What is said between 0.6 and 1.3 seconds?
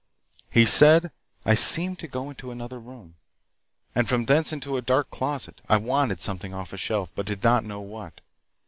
said